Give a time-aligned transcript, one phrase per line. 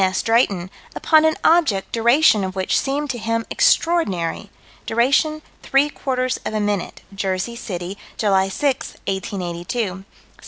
[0.03, 0.23] S.
[0.23, 4.49] Drayton, upon an object duration of which seemed to him extraordinary;
[4.87, 10.05] duration three quarters of a minute, Jersey City, July 6, 1882 (_Sci.